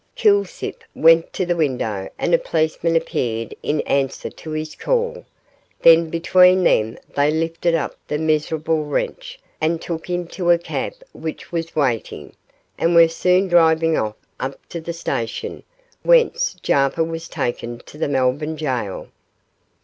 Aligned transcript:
Kilsip 0.15 0.83
went 0.95 1.31
to 1.33 1.45
the 1.45 1.55
window 1.55 2.09
and 2.17 2.33
a 2.33 2.39
policeman 2.39 2.95
appeared 2.95 3.53
in 3.61 3.81
answer 3.81 4.31
to 4.31 4.49
his 4.49 4.73
call, 4.73 5.23
then 5.81 6.09
between 6.09 6.63
them 6.63 6.97
they 7.15 7.29
lifted 7.29 7.75
up 7.75 7.93
the 8.07 8.17
miserable 8.17 8.83
wretch 8.83 9.39
and 9.61 9.79
took 9.79 10.07
him 10.09 10.25
to 10.29 10.49
a 10.49 10.57
cab 10.57 10.93
which 11.13 11.51
was 11.51 11.75
waiting, 11.75 12.33
and 12.79 12.95
were 12.95 13.07
soon 13.07 13.47
driving 13.47 13.95
off 13.95 14.15
up 14.39 14.57
to 14.69 14.81
the 14.81 14.91
station, 14.91 15.61
from 16.01 16.09
whence 16.09 16.55
Jarper 16.63 17.03
was 17.03 17.27
taken 17.29 17.77
to 17.85 17.99
the 17.99 18.07
Melbourne 18.07 18.55
gaol. 18.55 19.09